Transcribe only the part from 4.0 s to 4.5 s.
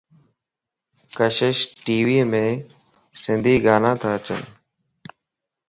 تا اچين